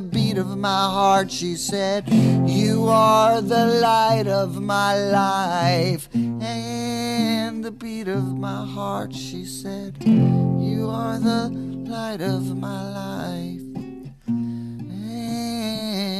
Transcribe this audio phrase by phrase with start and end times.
[0.00, 1.30] the beat of my heart.
[1.30, 2.08] She said,
[2.48, 9.14] You are the light of my life and the beat of my heart.
[9.14, 13.60] She said, You are the light of my life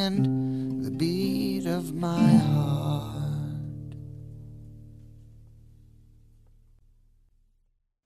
[0.07, 0.17] and
[0.85, 3.95] the beat of my heart.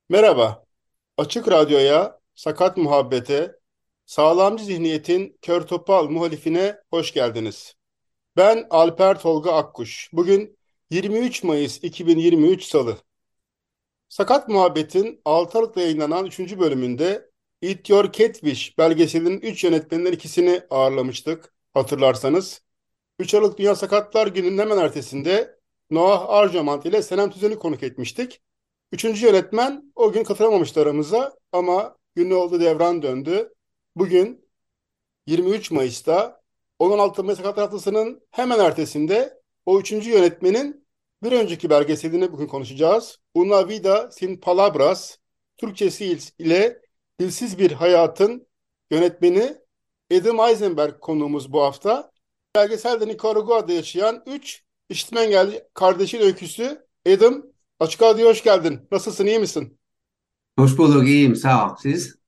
[0.08, 0.64] Merhaba.
[1.18, 3.54] Açık Radyo'ya, Sakat Muhabbete,
[4.06, 7.74] Sağlamcı Zihniyet'in kör topal muhalifine hoş geldiniz.
[8.36, 10.10] Ben Alper Tolga Akkuş.
[10.12, 10.58] Bugün
[10.90, 12.96] 23 Mayıs 2023 Salı.
[14.08, 16.58] Sakat Muhabbet'in 6 Aralık'ta yayınlanan 3.
[16.58, 17.30] bölümünde
[17.62, 22.62] Eat Your Catfish belgeselinin 3 yönetmeninden ikisini ağırlamıştık hatırlarsanız.
[23.18, 25.58] 3 Aralık Dünya Sakatlar Günü'nün hemen ertesinde
[25.90, 28.42] Noah Arjamant ile Senem Tüzen'i konuk etmiştik.
[28.92, 33.53] Üçüncü yönetmen o gün katılamamıştı aramıza ama günü oldu devran döndü.
[33.96, 34.48] Bugün
[35.26, 36.40] 23 Mayıs'ta
[36.78, 40.86] 16 Mayıs Sakatlar Haftası'nın hemen ertesinde o üçüncü yönetmenin
[41.22, 43.18] bir önceki belgeselini bugün konuşacağız.
[43.34, 45.16] Una Vida Sin Palabras,
[45.56, 46.80] Türkçesi ile
[47.20, 48.46] Dilsiz Bir Hayatın
[48.90, 49.56] yönetmeni
[50.12, 52.10] Adam Eisenberg konuğumuz bu hafta.
[52.54, 56.86] Belgeselde Nikaragua'da yaşayan 3 işitme engelli kardeşin öyküsü.
[57.08, 57.42] Adam,
[57.80, 58.88] Açık Radyo'ya hoş geldin.
[58.92, 59.78] Nasılsın, iyi misin?
[60.58, 61.76] Hoş bulduk, iyiyim, sağ ol.
[61.82, 62.23] Siz?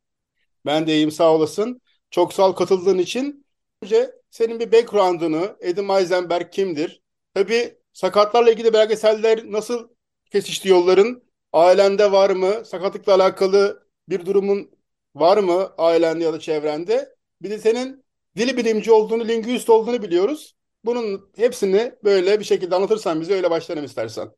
[0.66, 1.80] Ben de iyiyim, sağ olasın.
[2.10, 3.46] Çok sağ ol katıldığın için.
[3.82, 7.02] Önce senin bir background'ını, Adam Eisenberg kimdir?
[7.34, 9.88] Tabii sakatlarla ilgili belgeseller nasıl
[10.32, 11.22] kesişti yolların?
[11.52, 12.64] Ailende var mı?
[12.64, 14.70] Sakatlıkla alakalı bir durumun
[15.14, 17.16] var mı ailende ya da çevrende?
[17.42, 18.04] Bir de senin
[18.36, 20.56] dili bilimci olduğunu, lingüist olduğunu biliyoruz.
[20.84, 24.30] Bunun hepsini böyle bir şekilde anlatırsan bize öyle başlayalım istersen.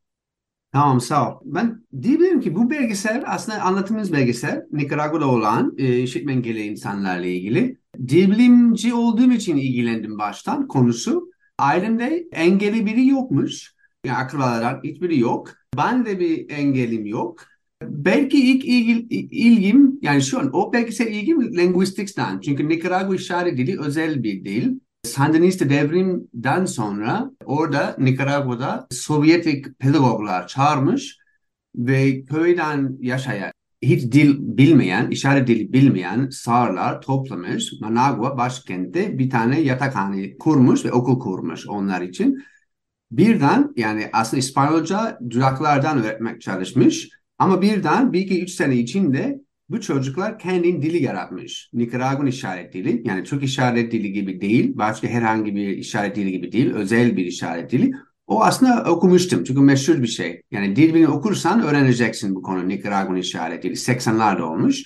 [0.72, 1.40] Tamam, sağ ol.
[1.44, 7.78] Ben diyebilirim ki bu belgesel aslında anlattığımız belgesel Nikaragua'da olan e, işitme engelli insanlarla ilgili.
[8.08, 11.30] Dil bilimci olduğum için ilgilendim baştan konusu.
[11.58, 13.74] Ailemde engelli biri yokmuş.
[14.04, 15.54] Yani akrabalardan hiçbiri yok.
[15.76, 17.44] Ben de bir engelim yok.
[17.82, 22.40] Belki ilk ilgi, ilgim yani şu an o belgesel ilgim linguistics'ten.
[22.40, 24.80] Çünkü Nikaragua işaret dili özel bir dil.
[25.08, 31.18] Sandinista devrimden sonra orada Nikaragua'da Sovyetik pedagoglar çağırmış
[31.74, 33.52] ve köyden yaşayan
[33.82, 37.72] hiç dil bilmeyen, işaret dili bilmeyen sağırlar toplamış.
[37.80, 42.38] Managua başkentte bir tane yatakhane kurmuş ve okul kurmuş onlar için.
[43.10, 47.08] Birden yani aslında İspanyolca duraklardan öğretmek çalışmış.
[47.38, 51.70] Ama birden bir iki üç sene içinde bu çocuklar kendi dili yaratmış.
[51.72, 54.72] Nikaraguan işaret dili yani Türk işaret dili gibi değil.
[54.74, 56.74] Başka herhangi bir işaret dili gibi değil.
[56.74, 57.92] Özel bir işaret dili.
[58.26, 60.42] O aslında okumuştum çünkü meşhur bir şey.
[60.50, 63.72] Yani dil bilimi okursan öğreneceksin bu konu Nikaraguan işaret dili.
[63.72, 64.82] 80'lerde olmuş.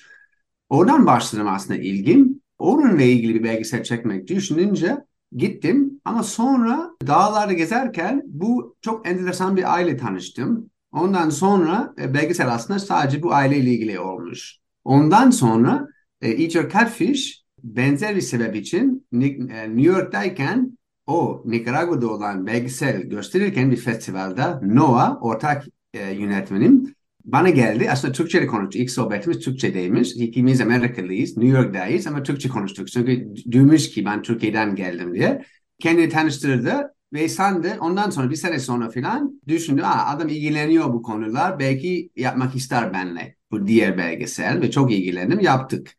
[0.69, 2.41] Oradan başladım aslında ilgim.
[2.59, 4.97] Onunla ilgili bir belgesel çekmek düşününce
[5.37, 6.00] gittim.
[6.04, 10.70] Ama sonra dağlarda gezerken bu çok enteresan bir aile tanıştım.
[10.93, 14.61] Ondan sonra e, belgesel aslında sadece bu aileyle ilgili olmuş.
[14.84, 15.87] Ondan sonra
[16.20, 23.76] e, Eat Catfish benzer bir sebep için New York'tayken o Nicaragua'da olan belgesel gösterirken bir
[23.76, 26.94] festivalde Noah ortak e, yönetmenim
[27.25, 27.91] bana geldi.
[27.91, 28.82] Aslında Türkçe'de konuştuk.
[28.82, 30.12] İlk sohbetimiz Türkçe'deymiş.
[30.17, 31.37] İkimiz Amerikalıyız.
[31.37, 32.88] New York'dayız ama Türkçe konuştuk.
[32.88, 35.43] Çünkü duymuş ki ben Türkiye'den geldim diye.
[35.78, 36.94] Kendini tanıştırdı.
[37.12, 39.82] Ve sen de ondan sonra bir sene sonra falan düşündü.
[39.82, 41.58] Aa, adam ilgileniyor bu konular.
[41.58, 45.96] Belki yapmak ister benimle bu diğer belgesel ve çok ilgilendim yaptık.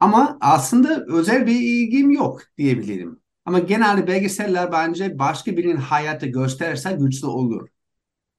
[0.00, 3.20] Ama aslında özel bir ilgim yok diyebilirim.
[3.44, 7.68] Ama genelde belgeseller bence başka birinin hayatı gösterirse güçlü olur.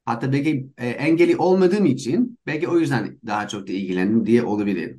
[0.06, 4.98] Hatta belki e, engeli olmadığım için belki o yüzden daha çok da ilgilendim diye olabilir.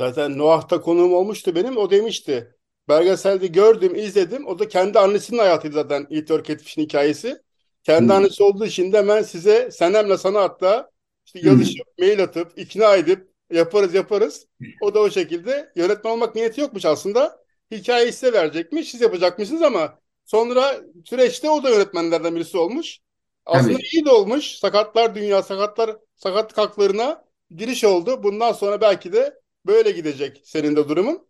[0.00, 1.76] Zaten Noah'ta konuğum olmuştu benim.
[1.76, 2.56] O demişti.
[2.88, 4.46] Belgeselde gördüm, izledim.
[4.46, 7.36] O da kendi annesinin hayatıydı zaten Eat Your Catfish'in hikayesi.
[7.82, 8.12] Kendi Hmm.
[8.12, 10.90] annesi olduğu için de hemen size Senem'le sana hatta
[11.34, 14.46] işte yazışıp, mail atıp, ikna edip yaparız yaparız.
[14.80, 17.42] O da o şekilde yönetmen olmak niyeti yokmuş aslında.
[17.70, 22.98] Hikayeyi size verecekmiş, siz yapacakmışsınız ama sonra süreçte o da yönetmenlerden birisi olmuş.
[23.46, 23.88] Aslında Tabii.
[23.92, 24.44] iyi de olmuş.
[24.44, 28.22] Sakatlar dünya, sakatlar sakatlık haklarına giriş oldu.
[28.22, 31.28] Bundan sonra belki de böyle gidecek senin de durumun.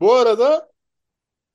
[0.00, 0.72] Bu arada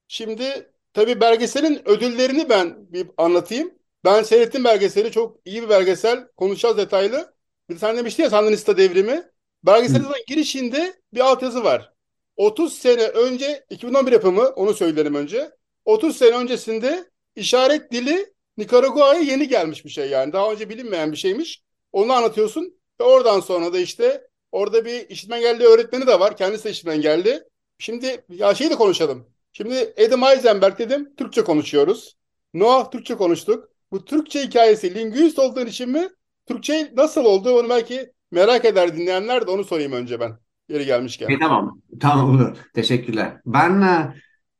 [0.07, 3.73] şimdi tabii belgeselin ödüllerini ben bir anlatayım.
[4.03, 5.11] Ben seyrettim belgeseli.
[5.11, 6.27] Çok iyi bir belgesel.
[6.37, 7.33] Konuşacağız detaylı.
[7.69, 9.23] Bir sen demiştin ya Sandinista devrimi.
[9.63, 11.93] Belgeselin girişinde bir altyazı var.
[12.37, 15.51] 30 sene önce 2011 yapımı onu söyleyelim önce.
[15.85, 20.33] 30 sene öncesinde işaret dili Nikaragua'ya yeni gelmiş bir şey yani.
[20.33, 21.63] Daha önce bilinmeyen bir şeymiş.
[21.91, 26.37] Onu anlatıyorsun ve oradan sonra da işte orada bir işitme engelli öğretmeni de var.
[26.37, 27.43] Kendisi de işitme engelli.
[27.79, 29.27] Şimdi ya şeyi de konuşalım.
[29.53, 32.17] Şimdi Adam Eisenberg dedim Türkçe konuşuyoruz.
[32.53, 33.69] Noah Türkçe konuştuk.
[33.91, 36.09] Bu Türkçe hikayesi linguist olduğun için mi?
[36.49, 40.31] Türkçe nasıl oldu onu belki merak eder dinleyenler de onu sorayım önce ben.
[40.69, 41.29] Yeri gelmişken.
[41.29, 41.81] E, tamam.
[41.99, 42.57] Tamam olur.
[42.73, 43.37] Teşekkürler.
[43.45, 44.13] Ben e,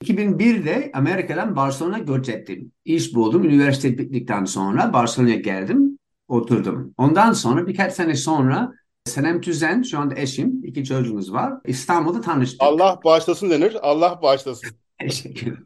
[0.03, 2.71] 2001'de Amerika'dan Barcelona göç ettim.
[2.85, 3.43] İş buldum.
[3.43, 5.99] Üniversite bittikten sonra Barcelona'ya geldim.
[6.27, 6.93] Oturdum.
[6.97, 8.71] Ondan sonra birkaç sene sonra
[9.05, 11.53] Senem Tüzen, şu anda eşim, iki çocuğumuz var.
[11.65, 12.63] İstanbul'da tanıştık.
[12.63, 13.77] Allah bağışlasın denir.
[13.81, 14.69] Allah bağışlasın.
[14.99, 15.57] Teşekkür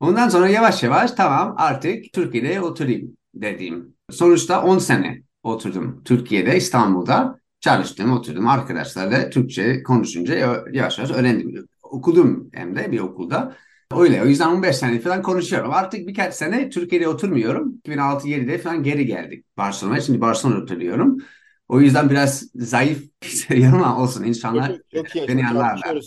[0.00, 3.94] Ondan sonra yavaş yavaş tamam artık Türkiye'de oturayım dedim.
[4.10, 8.48] Sonuçta 10 sene oturdum Türkiye'de, İstanbul'da çalıştım, oturdum.
[8.48, 10.34] Arkadaşlarla Türkçe konuşunca
[10.72, 11.68] yavaş yavaş öğrendim.
[11.82, 13.56] Okudum hem de bir okulda.
[13.96, 15.70] Öyle o yüzden 15 sene falan konuşuyorum.
[15.72, 17.80] Artık birkaç sene Türkiye'de oturmuyorum.
[17.84, 20.00] 2006-2007'de falan geri geldik Barcelona'ya.
[20.00, 21.18] Şimdi Barcelona'da oturuyorum.
[21.68, 25.28] O yüzden biraz zayıf hissediyorum ama olsun insanlar Çok, çok iyi.
[25.28, 26.00] beni anlarlar.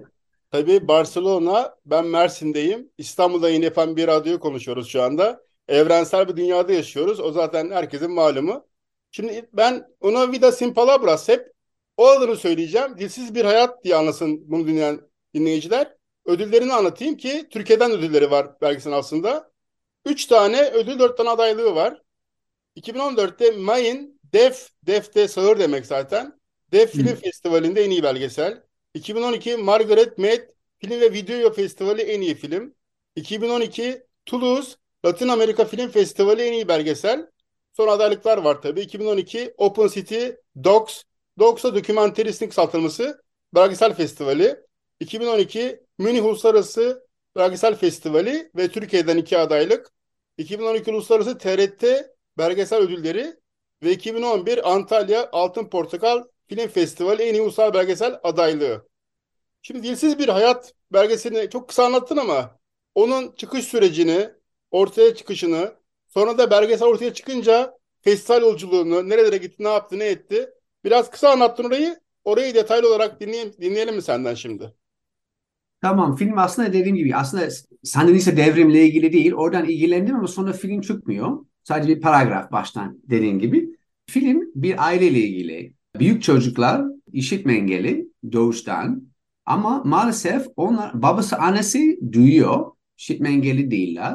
[0.50, 2.88] Tabii Barcelona, ben Mersin'deyim.
[2.98, 5.40] İstanbul'da yayın yapan bir radyoyu konuşuyoruz şu anda.
[5.68, 7.20] Evrensel bir dünyada yaşıyoruz.
[7.20, 8.69] O zaten herkesin malumu.
[9.10, 11.52] Şimdi ben Una Vida Sin Palabras hep
[11.96, 12.98] o adını söyleyeceğim.
[12.98, 15.00] Dilsiz bir hayat diye anlasın bunu dinleyen
[15.34, 15.94] dinleyiciler.
[16.24, 19.50] Ödüllerini anlatayım ki Türkiye'den ödülleri var belgeselin aslında.
[20.04, 22.02] Üç tane ödül, dört tane adaylığı var.
[22.76, 26.40] 2014'te Mayın Def, Def de sağır demek zaten.
[26.72, 28.62] Def Film Festivali'nde en iyi belgesel.
[28.94, 30.40] 2012 Margaret Mead
[30.78, 32.74] Film ve Video Festivali en iyi film.
[33.16, 37.26] 2012 Toulouse Latin Amerika Film Festivali en iyi belgesel.
[37.72, 38.80] Son adaylıklar var tabii.
[38.80, 40.26] 2012 Open City
[40.64, 41.02] Docs,
[41.38, 43.22] Docs'a dokümenteristik saltılması
[43.54, 44.60] belgesel festivali.
[45.00, 47.06] 2012 Münih Uluslararası
[47.36, 49.92] Belgesel Festivali ve Türkiye'den iki adaylık.
[50.38, 51.84] 2012 Uluslararası TRT
[52.38, 53.34] Belgesel Ödülleri
[53.82, 58.88] ve 2011 Antalya Altın Portakal Film Festivali en iyi ulusal belgesel adaylığı.
[59.62, 62.58] Şimdi Dilsiz Bir Hayat belgeselini çok kısa anlattın ama
[62.94, 64.30] onun çıkış sürecini,
[64.70, 65.74] ortaya çıkışını,
[66.10, 70.50] sonra da belgesel ortaya çıkınca festival yolculuğunu, nerelere gitti, ne yaptı, ne etti.
[70.84, 72.00] Biraz kısa anlattın orayı.
[72.24, 74.74] Orayı detaylı olarak dinleyelim, dinleyelim mi senden şimdi?
[75.82, 77.48] Tamam film aslında dediğim gibi aslında
[77.82, 79.32] Sandinista devrimle ilgili değil.
[79.32, 81.38] Oradan ilgilendim ama sonra film çıkmıyor.
[81.64, 83.70] Sadece bir paragraf baştan dediğim gibi.
[84.06, 85.74] Film bir aileyle ilgili.
[85.98, 89.02] Büyük çocuklar işitme engeli doğuştan
[89.46, 92.66] ama maalesef onlar babası annesi duyuyor.
[92.98, 94.14] İşitme engelli değiller.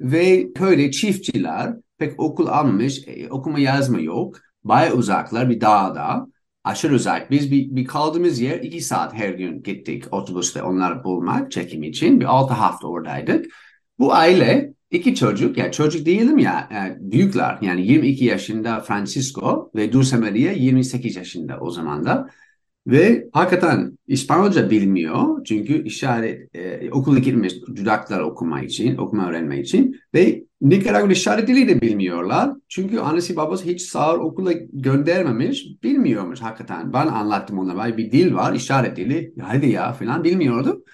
[0.00, 4.36] Ve köyde çiftçiler pek okul almamış, e, okuma yazma yok.
[4.64, 6.26] Baya uzaklar bir dağda.
[6.64, 7.30] Aşırı uzak.
[7.30, 12.20] Biz bir, bir kaldığımız yer iki saat her gün gittik otobüste onları bulmak çekim için.
[12.20, 13.46] Bir altı hafta oradaydık.
[13.98, 19.92] Bu aile iki çocuk, ya çocuk değilim ya e, büyükler yani 22 yaşında Francisco ve
[19.92, 22.28] Dulce Maria 28 yaşında o zaman da.
[22.86, 29.96] Ve hakikaten İspanyolca bilmiyor çünkü işaret e, okula gitmiş dudaklar okuma için, okuma öğrenme için
[30.14, 32.50] ve Nikaragua işaret dili de bilmiyorlar.
[32.68, 36.92] Çünkü annesi babası hiç sağır okula göndermemiş, bilmiyormuş hakikaten.
[36.92, 40.84] Ben anlattım ona bir dil var, işaret dili, hadi ya falan bilmiyordu.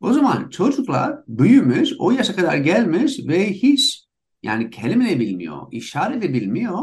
[0.00, 4.04] O zaman çocuklar büyümüş, o yaşa kadar gelmiş ve hiç
[4.42, 6.78] yani kelime de bilmiyor, işaret de bilmiyor.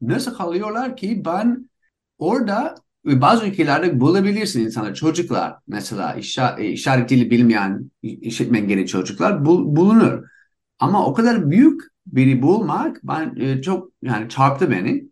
[0.00, 1.68] Nasıl kalıyorlar ki ben
[2.18, 2.74] orada
[3.08, 9.76] ve bazı ülkelerde bulabilirsin insanlar, çocuklar mesela işaret, işaret dili bilmeyen, işitme engelli çocuklar bul,
[9.76, 10.24] bulunur.
[10.78, 15.04] Ama o kadar büyük biri bulmak ben e, çok yani çarptı beni.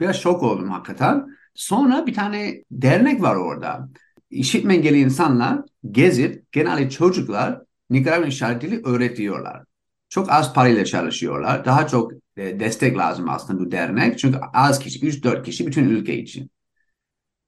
[0.00, 1.26] Biraz şok oldum hakikaten.
[1.54, 3.88] Sonra bir tane dernek var orada.
[4.30, 9.64] İşitme engelli insanlar gezip genelde çocuklar Nikaragua işaret dili öğretiyorlar.
[10.08, 11.64] Çok az parayla çalışıyorlar.
[11.64, 14.18] Daha çok e, destek lazım aslında bu dernek.
[14.18, 16.50] Çünkü az kişi, 3-4 kişi bütün ülke için.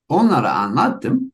[0.08, 1.32] Onlara anlattım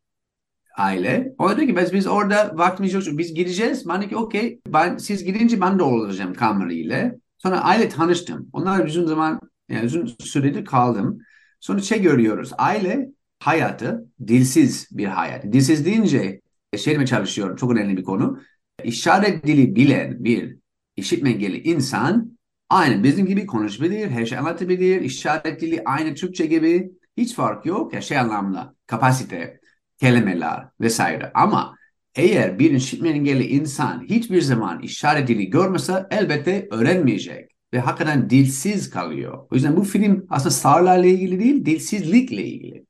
[0.77, 1.35] aile.
[1.39, 3.05] O dedi ki biz, biz orada vaktimiz yok.
[3.19, 3.89] Biz gideceğiz.
[3.89, 4.61] Ben ki okey.
[4.67, 7.13] Ben, siz gidince ben de olacağım kamerayla.
[7.39, 8.49] Sonra aile tanıştım.
[8.53, 11.19] Onlar uzun zaman yani uzun süredir kaldım.
[11.61, 12.51] Sonra şey görüyoruz.
[12.59, 13.09] Aile
[13.39, 15.45] hayatı dilsiz bir hayat.
[15.45, 16.41] Dilsiz deyince
[16.77, 17.57] şey mi çalışıyorum?
[17.57, 18.41] Çok önemli bir konu.
[18.85, 20.57] İşaret dili bilen bir
[20.97, 25.01] işitme engelli insan aynı bizim gibi konuşabilir, her şey anlatabilir.
[25.01, 27.95] İşaret dili aynı Türkçe gibi hiç fark yok.
[27.95, 29.61] Ya şey anlamda kapasite,
[29.99, 31.31] kelimeler vesaire.
[31.35, 31.75] Ama
[32.15, 38.91] eğer bir işitme engelli insan hiçbir zaman işaret dili görmese elbette öğrenmeyecek ve hakikaten dilsiz
[38.91, 39.47] kalıyor.
[39.51, 42.87] O yüzden bu film aslında sağlarla ilgili değil, dilsizlikle ilgili.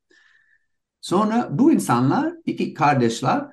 [1.01, 3.45] Sonra bu insanlar, iki kardeşler,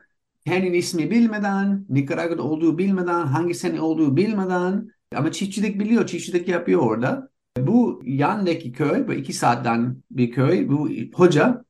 [0.46, 6.80] kendi ismi bilmeden, Nikaragua'da olduğu bilmeden, hangi sene olduğu bilmeden ama çiftçilik biliyor, çiftçilik yapıyor
[6.82, 7.30] orada.
[7.66, 11.64] Bu yandaki köy, bu iki saatten bir köy, bu hoca,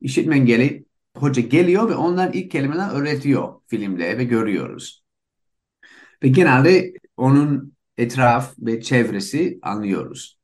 [0.00, 0.84] işitme engelli
[1.16, 5.04] hoca geliyor ve ondan ilk kelimeler öğretiyor filmde ve görüyoruz.
[6.22, 10.38] Ve genelde onun etraf ve çevresi anlıyoruz.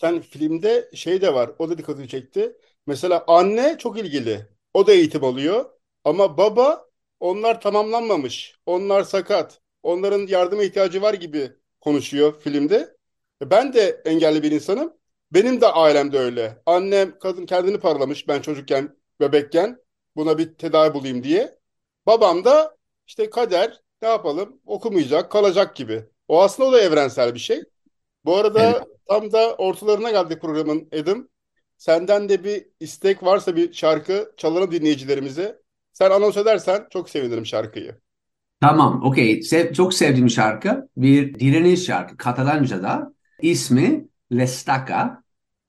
[0.00, 2.56] Sen filmde şey de var, o da dikkatini çekti.
[2.86, 5.64] Mesela anne çok ilgili, o da eğitim alıyor.
[6.04, 6.86] Ama baba
[7.20, 12.96] onlar tamamlanmamış, onlar sakat, onların yardıma ihtiyacı var gibi konuşuyor filmde.
[13.42, 14.92] Ben de engelli bir insanım.
[15.32, 16.62] Benim de ailemde öyle.
[16.66, 19.78] Annem kadın kendini parlamış ben çocukken, bebekken
[20.16, 21.58] buna bir tedavi bulayım diye.
[22.06, 26.04] Babam da işte kader ne yapalım okumayacak, kalacak gibi.
[26.28, 27.62] O aslında o da evrensel bir şey.
[28.24, 28.86] Bu arada Evet.
[29.08, 31.28] tam da ortalarına geldik programın Edim.
[31.78, 35.62] Senden de bir istek varsa bir şarkı çalalım dinleyicilerimize.
[35.92, 38.00] Sen anons edersen çok sevinirim şarkıyı.
[38.60, 39.42] Tamam, okey.
[39.42, 40.88] Sev- çok sevdiğim şarkı.
[40.96, 42.16] Bir direniş şarkı.
[42.16, 43.12] Katalanca'da.
[43.42, 45.22] İsmi Lestaca.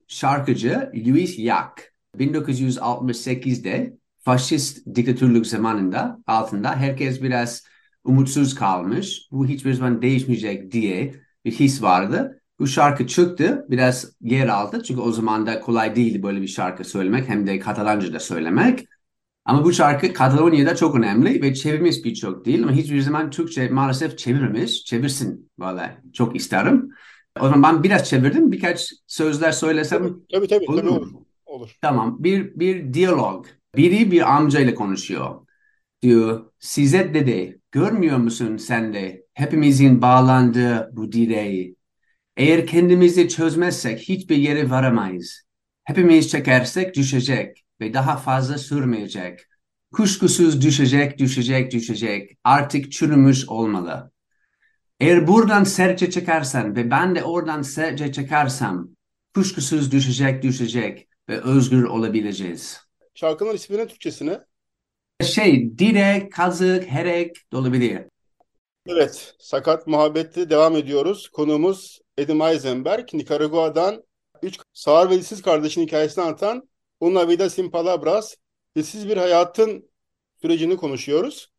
[0.08, 1.92] Şarkıcı Luis Yak.
[2.18, 7.62] 1968'de faşist diktatörlük zamanında altında herkes biraz
[8.04, 9.28] umutsuz kalmış.
[9.30, 11.14] Bu hiçbir zaman değişmeyecek diye
[11.44, 12.42] bir his vardı.
[12.58, 14.82] Bu şarkı çıktı, biraz yer aldı.
[14.82, 18.86] Çünkü o zaman da kolay değil böyle bir şarkı söylemek hem de Katalanca'da söylemek.
[19.44, 24.18] Ama bu şarkı Katalonya'da çok önemli ve çevirmiş birçok değil ama hiçbir zaman Türkçe maalesef
[24.18, 24.84] çevirmiş.
[24.84, 26.90] Çevirsin valla çok isterim.
[27.40, 28.52] O zaman ben biraz çevirdim.
[28.52, 31.08] Birkaç sözler söylesem Tabii tabii olur tabii olur.
[31.46, 31.76] Olur.
[31.82, 32.16] Tamam.
[32.24, 33.46] Bir, bir diyalog.
[33.76, 35.46] Biri bir amcayla konuşuyor.
[36.02, 41.76] Diyor, size dede, görmüyor musun sen de hepimizin bağlandığı bu direği?
[42.36, 45.42] Eğer kendimizi çözmezsek hiçbir yere varamayız.
[45.84, 49.40] Hepimiz çekersek düşecek ve daha fazla sürmeyecek.
[49.92, 52.38] Kuşkusuz düşecek, düşecek, düşecek.
[52.44, 54.11] Artık çürümüş olmalı.
[55.00, 58.88] Eğer buradan serçe çekersen ve ben de oradan serçe çekersem
[59.34, 62.80] kuşkusuz düşecek, düşecek ve özgür olabileceğiz.
[63.14, 64.40] Şarkının isminin Türkçesine.
[65.22, 68.02] Şey, direk, kazık, herek de olabilir.
[68.86, 71.28] Evet, Sakat Muhabbet'te devam ediyoruz.
[71.28, 74.04] Konuğumuz Edim Eisenberg, Nikaragua'dan
[74.42, 76.68] üç sağır ve dilsiz kardeşin hikayesini anlatan
[77.00, 78.34] Una Vida Sin Palabras,
[78.76, 79.90] dilsiz bir hayatın
[80.42, 81.51] sürecini konuşuyoruz.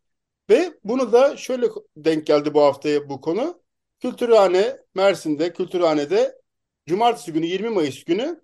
[0.50, 3.64] Ve bunu da şöyle denk geldi bu haftaya bu konu.
[4.02, 6.42] Kültürhane, Mersin'de, Kültürhane'de
[6.88, 8.44] Cumartesi günü 20 Mayıs günü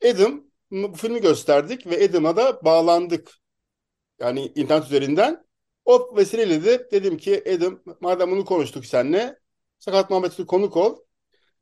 [0.00, 3.30] Edim bu filmi gösterdik ve Edim'a da bağlandık.
[4.20, 5.46] Yani internet üzerinden.
[5.84, 9.38] O vesileyle de dedim ki Edim madem bunu konuştuk seninle
[9.78, 10.96] Sakat Muhammed'e konuk ol.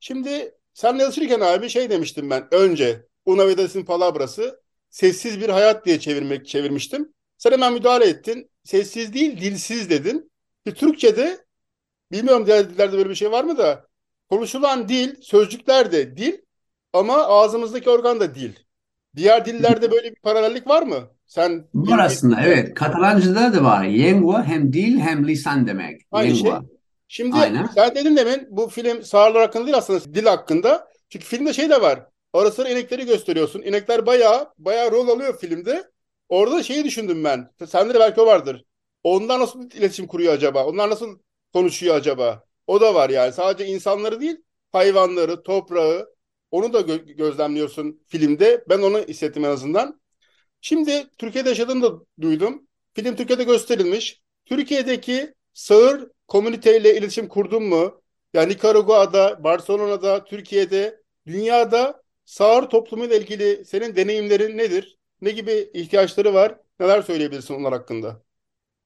[0.01, 6.01] Şimdi senle yazışırken abi şey demiştim ben önce Una Vida'sın palabrası sessiz bir hayat diye
[6.01, 7.15] çevirmek çevirmiştim.
[7.39, 8.51] Sen hemen müdahale ettin.
[8.69, 10.33] Sessiz değil dilsiz dedin.
[10.67, 11.39] Bir Türkçe'de
[12.13, 13.87] bilmiyorum diğer dillerde böyle bir şey var mı da
[14.31, 16.33] konuşulan dil, sözcükler de dil
[16.93, 18.53] ama ağzımızdaki organ da dil.
[19.17, 20.97] Diğer dillerde böyle bir paralellik var mı?
[21.27, 22.75] Sen Var aslında evet.
[22.75, 23.85] Katalanca'da da var.
[23.85, 26.01] Lengua hem dil hem lisan demek.
[26.13, 26.53] Aynı şey.
[27.09, 27.67] Şimdi Aynen.
[27.75, 30.89] sen dedin demin bu film sağırlar hakkında değil aslında dil hakkında.
[31.09, 32.07] Çünkü filmde şey de var.
[32.33, 33.63] Ara sıra inekleri gösteriyorsun.
[33.63, 35.91] İnekler bayağı bayağı rol alıyor filmde.
[36.29, 37.51] Orada şeyi düşündüm ben.
[37.67, 38.65] Sende de belki o vardır.
[39.03, 40.67] Onlar nasıl iletişim kuruyor acaba?
[40.67, 41.19] Onlar nasıl
[41.53, 42.45] konuşuyor acaba?
[42.67, 43.33] O da var yani.
[43.33, 44.37] Sadece insanları değil,
[44.73, 46.15] hayvanları, toprağı
[46.51, 48.65] onu da gö- gözlemliyorsun filmde.
[48.69, 50.01] Ben onu hissettim en azından.
[50.61, 52.69] Şimdi Türkiye'de yaşadığını da duydum.
[52.95, 54.23] Film Türkiye'de gösterilmiş.
[54.47, 58.03] Türkiye'deki sağır komüniteyle iletişim kurdun mu?
[58.35, 64.98] Yani Nikaragua'da, Barcelona'da, Türkiye'de, dünyada sağır toplumuyla ilgili senin deneyimlerin nedir?
[65.23, 66.61] Ne gibi ihtiyaçları var?
[66.81, 68.23] Neler söyleyebilirsin onlar hakkında?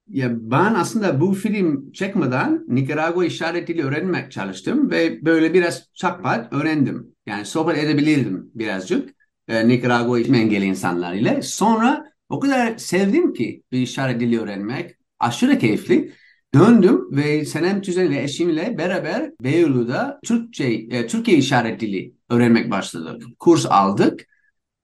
[0.09, 6.53] Ya ben aslında bu film çekmeden Nikaragua işaret dili öğrenmek çalıştım ve böyle biraz çakpat
[6.53, 7.15] öğrendim.
[7.27, 9.15] Yani sohbet edebilirdim birazcık
[9.49, 11.43] e, Nikaragua engelli insanlar ile.
[11.43, 14.97] Sonra o kadar sevdim ki bir işaret dili öğrenmek.
[15.19, 16.13] Aşırı keyifli.
[16.55, 23.23] Döndüm ve Senem Tüzen ile eşimle beraber Beyoğlu'da Türkçe, e, Türkiye işaret dili öğrenmek başladık.
[23.39, 24.27] Kurs aldık.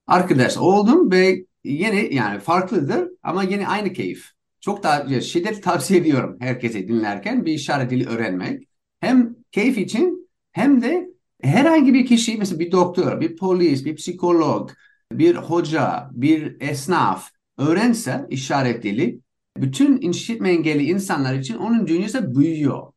[0.08, 4.30] Arkadaş oldum ve yine yani farklıdır ama yine aynı keyif.
[4.60, 8.68] Çok daha şiddet tavsiye ediyorum herkese dinlerken bir işaret dili öğrenmek.
[9.00, 11.08] Hem keyif için hem de
[11.42, 14.70] herhangi bir kişi mesela bir doktor, bir polis, bir psikolog,
[15.12, 19.20] bir hoca, bir esnaf öğrense işaret dili
[19.56, 22.92] bütün işitme engelli insanlar için onun dünyası büyüyor.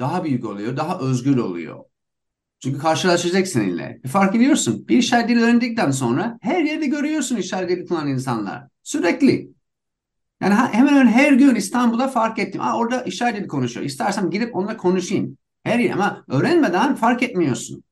[0.00, 1.84] Daha büyük oluyor, daha özgür oluyor.
[2.62, 4.00] Çünkü karşılaşacak seninle.
[4.04, 4.88] E, fark ediyorsun.
[4.88, 8.64] Bir işaret dili öğrendikten sonra her yerde görüyorsun işaret dili kullanan insanlar.
[8.82, 9.50] Sürekli.
[10.42, 12.60] Yani hemen hemen her gün İstanbul'da fark ettim.
[12.60, 13.86] Aa, orada işaret dili konuşuyor.
[13.86, 15.38] İstersem gidip onunla konuşayım.
[15.62, 17.84] Her yer ama öğrenmeden fark etmiyorsun.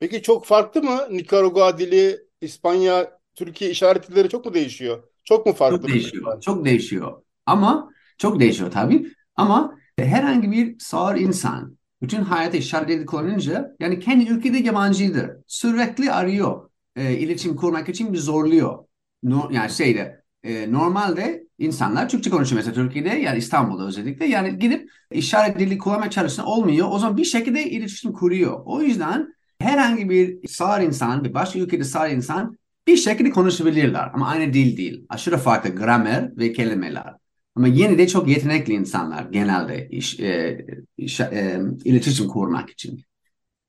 [0.00, 1.00] Peki çok farklı mı?
[1.10, 5.02] Nikaragua dili, İspanya, Türkiye işaret dilleri çok mu değişiyor?
[5.24, 5.78] Çok mu farklı?
[5.78, 6.40] Çok değişiyor.
[6.40, 7.22] Çok değişiyor.
[7.46, 9.12] Ama çok değişiyor tabii.
[9.36, 15.30] Ama herhangi bir sağır insan bütün hayatı işaret dili kullanınca yani kendi ülkede yabancıdır.
[15.46, 16.70] Sürekli arıyor.
[16.96, 18.84] E, iletişim kurmak için bir zorluyor.
[19.22, 24.90] No, yani şeyde e, normalde insanlar Türkçe konuşuyor mesela Türkiye'de yani İstanbul'da özellikle yani gidip
[25.12, 26.88] işaret dili kullanmaya çalışsın olmuyor.
[26.90, 28.60] O zaman bir şekilde iletişim kuruyor.
[28.64, 34.28] O yüzden herhangi bir sağır insan, bir başka ülkede sağır insan bir şekilde konuşabilirler ama
[34.28, 35.06] aynı dil değil.
[35.08, 37.25] Aşırı farklı gramer ve kelimeler.
[37.56, 40.66] Ama yine de çok yetenekli insanlar genelde iş, e,
[40.98, 43.00] iş, e, iletişim kurmak için.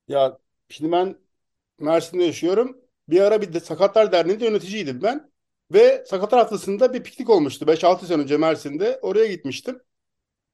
[0.07, 0.37] Ya
[0.69, 1.15] şimdi ben
[1.79, 2.77] Mersin'de yaşıyorum.
[3.09, 5.31] Bir ara bir de Sakatlar Derneği'nde yöneticiydim ben.
[5.73, 8.99] Ve Sakatlar Haftası'nda bir piknik olmuştu 5-6 sene önce Mersin'de.
[9.01, 9.79] Oraya gitmiştim.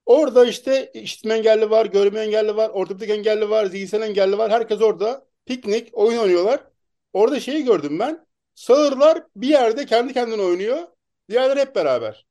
[0.06, 4.50] Orada işte işitme engelli var, görme engelli var, ortopedik engelli var, zihinsel engelli var.
[4.52, 6.60] Herkes orada piknik, oyun oynuyorlar.
[7.12, 8.26] Orada şeyi gördüm ben.
[8.54, 10.78] Sağırlar bir yerde kendi kendine oynuyor.
[11.30, 12.26] Diğerleri hep beraber.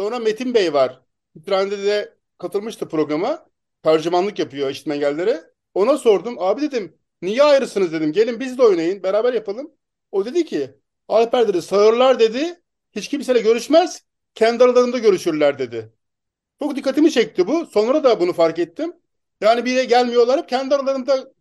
[0.00, 1.02] Sonra Metin Bey var.
[1.34, 3.46] Kütüphanede de katılmıştı programa.
[3.82, 5.44] Tercümanlık yapıyor işitme engellilere.
[5.74, 6.36] Ona sordum.
[6.38, 8.12] Abi dedim niye ayrısınız dedim.
[8.12, 9.02] Gelin biz de oynayın.
[9.02, 9.70] Beraber yapalım.
[10.12, 10.70] O dedi ki
[11.08, 12.60] Alper dedi sağırlar dedi.
[12.92, 14.02] Hiç kimseyle görüşmez.
[14.34, 15.92] Kendi aralarında görüşürler dedi.
[16.58, 17.66] Çok dikkatimi çekti bu.
[17.66, 18.92] Sonra da bunu fark ettim.
[19.40, 20.38] Yani bir yere gelmiyorlar.
[20.38, 21.32] Hep kendi aralarında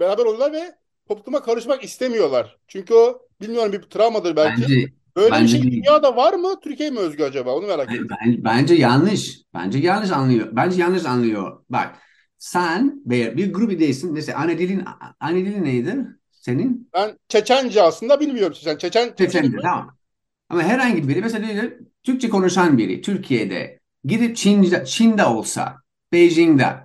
[0.00, 0.74] beraber oluyorlar ve
[1.08, 2.58] topluma karışmak istemiyorlar.
[2.68, 4.62] Çünkü o bilmiyorum bir travmadır belki.
[4.62, 5.82] Bence, Böyle bence bir şey değil.
[5.84, 6.60] dünyada var mı?
[6.62, 7.54] Türkiye mi özgü acaba?
[7.54, 8.08] Onu merak ediyorum.
[8.26, 9.40] Ben- bence yanlış.
[9.54, 10.48] Bence yanlış anlıyor.
[10.52, 11.64] Bence yanlış anlıyor.
[11.70, 11.94] Bak
[12.38, 14.12] sen bir, bir grup değilsin.
[14.12, 14.84] Mesela anne dilin,
[15.20, 16.06] anne dilin neydi?
[16.30, 16.88] Senin?
[16.94, 18.52] Ben Çeçence aslında bilmiyorum.
[18.52, 19.96] Çeçen, Çeçen, Çeçen Çeçen'de tamam.
[20.48, 25.76] Ama herhangi biri mesela diyelim, Türkçe konuşan biri Türkiye'de gidip Çin'de, Çin'de olsa
[26.12, 26.76] Beijing'de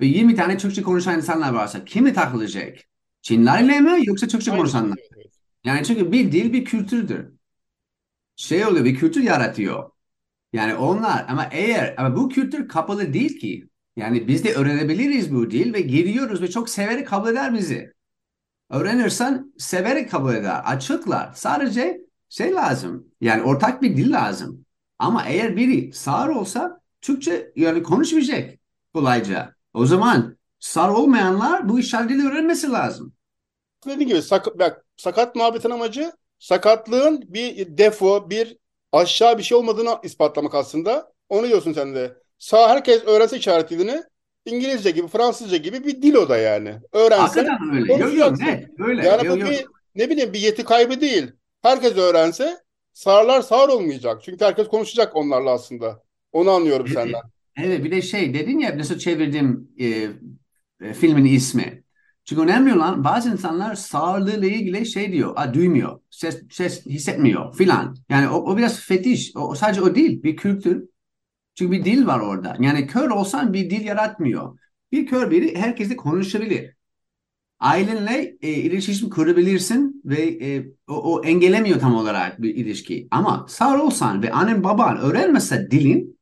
[0.00, 2.78] ve 20 tane Türkçe konuşan insanlar varsa kimi takılacak?
[3.22, 4.60] Çinlerle mi yoksa Türkçe Aynen.
[4.62, 4.98] konuşanlar?
[5.64, 7.26] Yani çünkü bir dil bir kültürdür.
[8.36, 9.90] Şey oluyor bir kültür yaratıyor.
[10.52, 13.68] Yani onlar ama eğer ama bu kültür kapalı değil ki.
[13.96, 17.94] Yani biz de öğrenebiliriz bu dil ve giriyoruz ve çok severek kabul eder bizi.
[18.70, 20.62] Öğrenirsen severek kabul eder.
[20.64, 21.32] Açıklar.
[21.34, 23.06] Sadece şey lazım.
[23.20, 24.64] Yani ortak bir dil lazım.
[24.98, 28.58] Ama eğer biri sağır olsa Türkçe yani konuşmayacak
[28.94, 29.54] kolayca.
[29.74, 33.12] O zaman sağır olmayanlar bu işaret dili öğrenmesi lazım.
[33.86, 34.46] Dediğim gibi sak
[34.96, 36.12] sakat muhabbetin amacı
[36.44, 38.56] sakatlığın bir defo, bir
[38.92, 41.12] aşağı bir şey olmadığını ispatlamak aslında.
[41.28, 42.16] Onu diyorsun sen de.
[42.38, 44.02] Sağ herkes öğrense işaret dilini
[44.44, 46.74] İngilizce gibi, Fransızca gibi bir dil o da yani.
[46.92, 47.94] Öğrense Hakikaten öyle.
[47.94, 48.68] Yok yok net.
[48.78, 49.06] Öyle.
[49.06, 49.50] Yani Yok, bu yok.
[49.50, 51.26] bir ne bileyim bir yeti kaybı değil.
[51.62, 52.56] Herkes öğrense
[52.92, 54.22] sağırlar sağır olmayacak.
[54.24, 56.02] Çünkü herkes konuşacak onlarla aslında.
[56.32, 56.94] Onu anlıyorum Evet.
[56.94, 57.22] senden.
[57.56, 59.86] Evet bir de şey dedin ya nasıl çevirdim e,
[60.86, 61.83] e, filmin ismi.
[62.24, 67.96] Çünkü önemli olan bazı insanlar sağlığıyla ilgili şey diyor, a, duymuyor, ses, ses hissetmiyor filan.
[68.08, 69.32] Yani o, o biraz fetiş.
[69.36, 70.88] O, sadece o değil, bir kültür.
[71.54, 72.56] Çünkü bir dil var orada.
[72.60, 74.58] Yani kör olsan bir dil yaratmıyor.
[74.92, 76.74] Bir kör biri herkesle konuşabilir.
[77.58, 83.08] Ailenle e, iletişim kurabilirsin ve e, o, o engellemiyor tam olarak bir ilişki.
[83.10, 86.18] Ama sağır olsan ve annen baban öğrenmezse dilin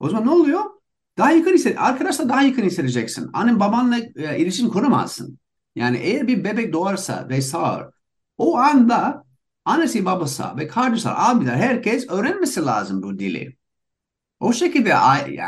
[0.00, 0.81] o zaman ne oluyor?
[1.18, 3.30] Daha yakın hisset, arkadaşla daha yakın hissedeceksin.
[3.32, 5.38] Annen babanla e, iletişim kuramazsın.
[5.76, 7.84] Yani eğer bir bebek doğarsa ve sağır,
[8.38, 9.24] o anda
[9.64, 13.56] annesi babası ve kardeşler, abiler herkes öğrenmesi lazım bu dili.
[14.40, 14.94] O şekilde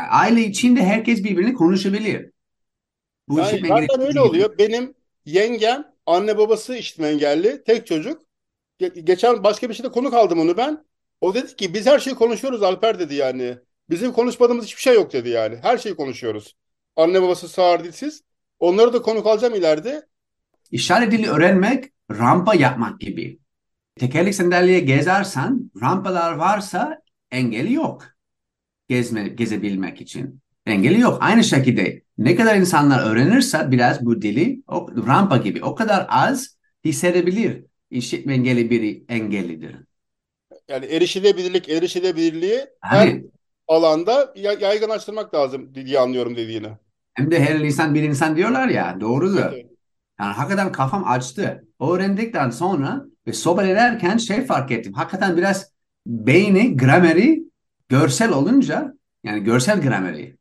[0.09, 2.31] aile içinde herkes birbirini konuşabilir.
[3.27, 4.57] Bu Yani zaten öyle oluyor.
[4.57, 4.93] Benim
[5.25, 8.21] yengem anne babası işitme engelli tek çocuk.
[8.79, 10.85] Ge- geçen başka bir şeyde konuk aldım onu ben.
[11.21, 13.57] O dedi ki biz her şeyi konuşuyoruz Alper dedi yani.
[13.89, 15.57] Bizim konuşmadığımız hiçbir şey yok dedi yani.
[15.61, 16.55] Her şeyi konuşuyoruz.
[16.95, 18.23] Anne babası sağır dilsiz.
[18.59, 20.07] Onları da konuk alacağım ileride.
[20.71, 23.39] İşaret dili öğrenmek rampa yapmak gibi.
[23.95, 28.03] Tekerlek sandalye gezersen rampalar varsa engeli yok.
[28.89, 30.41] Gezme, gezebilmek için.
[30.65, 31.17] Engeli yok.
[31.21, 36.57] Aynı şekilde ne kadar insanlar öğrenirse biraz bu dili o rampa gibi o kadar az
[36.85, 37.63] hissedebilir.
[37.89, 39.75] işitme engelli biri engellidir.
[40.67, 43.25] Yani erişilebilirlik, erişilebilirliği her Hani
[43.67, 46.69] alanda ya- yaygınlaştırmak lazım diye anlıyorum dediğini.
[47.13, 49.45] hem de her insan bir insan diyorlar ya doğrudur.
[49.51, 49.71] Evet.
[50.19, 51.65] Yani hakikaten kafam açtı.
[51.81, 54.93] Öğrendikten sonra ve sohbet ederken şey fark ettim.
[54.93, 55.71] Hakikaten biraz
[56.07, 57.43] beyni, grameri
[57.89, 60.37] görsel olunca yani görsel grameri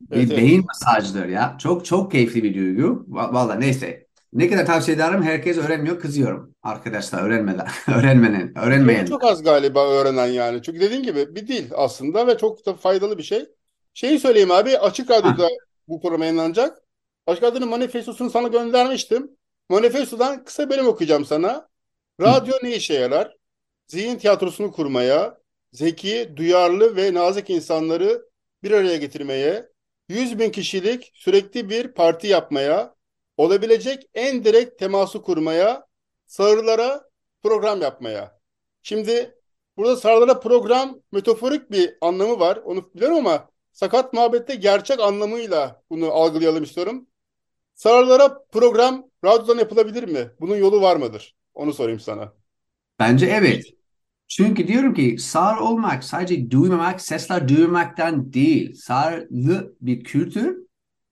[0.00, 0.46] bir Evet, evet.
[0.46, 1.56] beyin masajıdır ya.
[1.60, 3.06] Çok çok keyifli bir duygu.
[3.10, 4.06] Va- Vallahi neyse.
[4.32, 6.54] Ne kadar tavsiye ederim herkes öğrenmiyor kızıyorum.
[6.62, 7.66] Arkadaşlar öğrenmeden,
[7.96, 9.06] öğrenmenin, öğrenmeyen.
[9.06, 10.62] çok az galiba öğrenen yani.
[10.62, 13.46] Çünkü dediğin gibi bir dil aslında ve çok da faydalı bir şey.
[13.94, 15.48] Şeyi söyleyeyim abi Açık Radyo'da
[15.88, 16.82] bu program yayınlanacak.
[17.26, 19.30] Açık Radyo'nun manifestosunu sana göndermiştim.
[19.68, 21.68] Manifestodan kısa bölüm okuyacağım sana.
[22.20, 23.36] Radyo ne işe yarar?
[23.86, 25.38] Zihin tiyatrosunu kurmaya,
[25.72, 28.22] zeki, duyarlı ve nazik insanları
[28.62, 29.68] bir araya getirmeye,
[30.08, 32.94] 100 bin kişilik sürekli bir parti yapmaya,
[33.36, 35.86] olabilecek en direkt teması kurmaya,
[36.26, 37.04] sağırlara
[37.42, 38.38] program yapmaya.
[38.82, 39.34] Şimdi
[39.76, 42.56] burada sağırlara program metaforik bir anlamı var.
[42.56, 47.06] Onu biliyorum ama sakat muhabbette gerçek anlamıyla bunu algılayalım istiyorum.
[47.74, 50.30] Sağırlara program radyodan yapılabilir mi?
[50.40, 51.36] Bunun yolu var mıdır?
[51.54, 52.32] Onu sorayım sana.
[52.98, 53.64] Bence evet.
[54.28, 58.74] Çünkü diyorum ki sağır olmak sadece duymamak, sesler duymaktan değil.
[58.74, 60.58] Sağırlı bir kültür,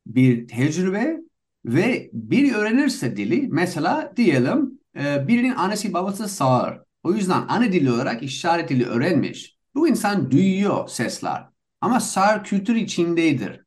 [0.06, 1.16] bir tecrübe
[1.64, 6.78] ve biri öğrenirse dili, mesela diyelim e, birinin annesi babası sağır.
[7.02, 9.56] O yüzden ana dili olarak işaret dili öğrenmiş.
[9.74, 11.44] Bu insan duyuyor sesler.
[11.80, 13.60] Ama sağır kültür içindedir.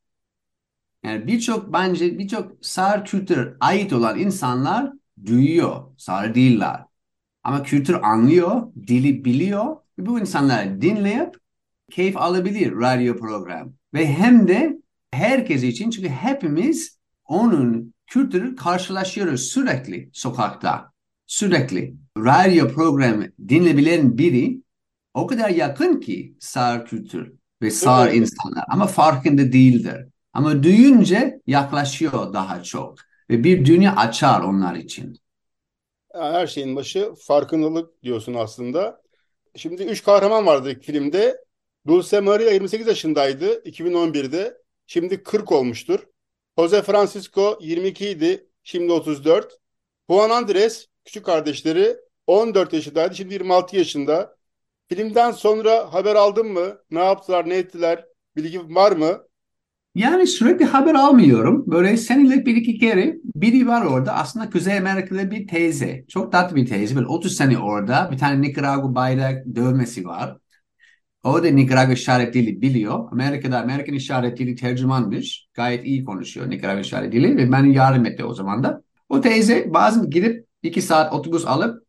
[1.04, 4.92] Yani birçok bence birçok sağır kültür ait olan insanlar
[5.26, 6.80] duyuyor, sağır değiller.
[7.42, 11.34] Ama kültür anlıyor, dili biliyor bu insanlar dinleyip
[11.90, 13.72] keyif alabilir radyo program.
[13.94, 14.78] Ve hem de
[15.10, 20.92] herkes için çünkü hepimiz onun kültürü karşılaşıyoruz sürekli sokakta.
[21.26, 21.94] Sürekli.
[22.18, 24.62] Radyo programı dinleyebilen biri
[25.14, 27.32] o kadar yakın ki sağır kültür
[27.62, 28.14] ve sağır Evet.
[28.14, 30.06] insanlar ama farkında değildir.
[30.32, 32.98] Ama duyunca yaklaşıyor daha çok
[33.30, 35.16] ve bir dünya açar onlar için.
[36.14, 39.02] Yani her şeyin başı farkındalık diyorsun aslında.
[39.56, 41.36] Şimdi üç kahraman vardı filmde.
[41.86, 44.58] Dulce Maria 28 yaşındaydı 2011'de.
[44.86, 46.00] Şimdi 40 olmuştur.
[46.58, 48.46] Jose Francisco 22 idi.
[48.62, 49.58] Şimdi 34.
[50.10, 53.14] Juan Andres küçük kardeşleri 14 yaşındaydı.
[53.14, 54.36] Şimdi 26 yaşında.
[54.88, 56.78] Filmden sonra haber aldın mı?
[56.90, 58.04] Ne yaptılar, ne ettiler?
[58.36, 59.26] Bilgi var mı?
[59.94, 61.64] Yani sürekli haber almıyorum.
[61.66, 64.14] Böyle senelik bir iki kere biri var orada.
[64.14, 66.04] Aslında Kuzey Amerikalı bir teyze.
[66.08, 66.96] Çok tatlı bir teyze.
[66.96, 68.08] Böyle 30 sene orada.
[68.12, 70.36] Bir tane Nikaragua bayrak dövmesi var.
[71.24, 73.12] O da Nikaragua işaret dili biliyor.
[73.12, 75.48] Amerika'da Amerikan işaret dili tercümanmış.
[75.54, 78.82] Gayet iyi konuşuyor Nikaragua işaret dili ve bana yardım etti o zaman da.
[79.08, 81.86] O teyze bazen gidip iki saat otobüs alıp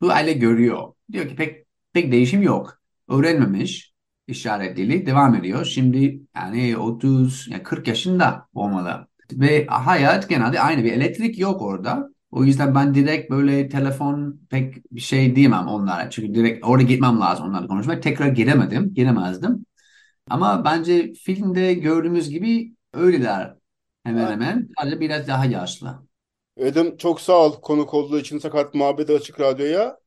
[0.00, 0.92] bu aile görüyor.
[1.12, 2.78] Diyor ki pek pek değişim yok.
[3.08, 3.92] Öğrenmemiş
[4.26, 5.64] işaret dili devam ediyor.
[5.64, 9.08] Şimdi yani 30 yani 40 yaşında olmalı.
[9.32, 12.08] Ve hayat genelde aynı bir elektrik yok orada.
[12.36, 16.10] O yüzden ben direkt böyle telefon pek bir şey diyemem onlara.
[16.10, 18.00] Çünkü direkt orada gitmem lazım onlarla konuşmaya.
[18.00, 19.66] Tekrar giremedim, giremezdim.
[20.30, 23.54] Ama bence filmde gördüğümüz gibi öyleler
[24.04, 24.68] hemen hemen.
[24.80, 25.94] Sadece biraz daha yaşlı.
[26.56, 29.98] Edim çok sağ ol konuk olduğu için Sakat Muhabbeti Açık Radyo'ya.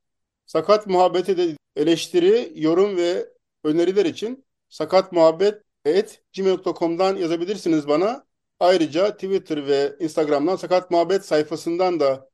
[0.45, 3.25] Sakat Muhabbet'e de eleştiri, yorum ve
[3.63, 8.28] öneriler için sakatmuhabbet@gmail.com'dan yazabilirsiniz bana.
[8.59, 12.29] Ayrıca Twitter ve Instagram'dan Sakat Muhabbet sayfasından da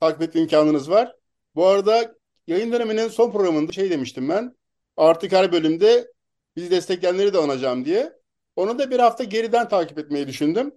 [0.00, 1.16] takip etme imkanınız var.
[1.54, 2.14] Bu arada
[2.46, 4.56] yayın döneminin son programında şey demiştim ben.
[4.96, 6.12] Artık her bölümde
[6.56, 8.12] bizi destekleyenleri de anacağım diye.
[8.56, 10.74] Onu da bir hafta geriden takip etmeyi düşündüm.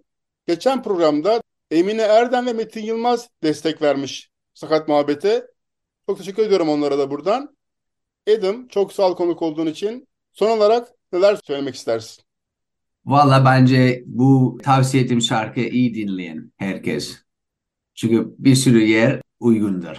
[0.48, 5.48] Geçen programda Emine Erdem ve Metin Yılmaz destek vermiş Sakat Muhabbet'e.
[6.08, 7.58] Çok teşekkür ediyorum onlara da buradan.
[8.28, 10.08] Edim çok sağ ol konuk olduğun için.
[10.32, 12.24] Son olarak neler söylemek istersin?
[13.06, 17.18] Valla bence bu tavsiye ettiğim şarkıyı iyi dinleyin herkes.
[17.96, 19.96] Çünkü bir sürü yer uygundur.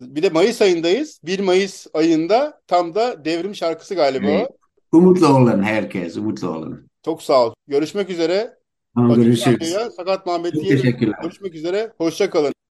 [0.00, 1.20] Bir de Mayıs ayındayız.
[1.24, 4.26] 1 Mayıs ayında tam da devrim şarkısı galiba.
[4.26, 4.48] Evet.
[4.92, 6.88] Umutlu olun herkes, umutlu olun.
[7.04, 7.54] Çok sağ ol.
[7.68, 8.54] Görüşmek üzere.
[8.94, 9.76] Tamam, görüşürüz.
[9.96, 11.14] Sakat Muhabbet'i Çok teşekkürler.
[11.22, 11.92] görüşmek üzere.
[11.98, 12.52] Hoşça kalın.